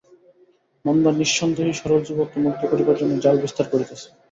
[0.85, 4.07] মন্দা নিঃসন্দেহই সরল যুবককে মুগ্ধ করিবার জন্য জাল বিস্তার করিতেছে।